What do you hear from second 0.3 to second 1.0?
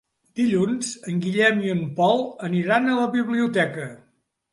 Dilluns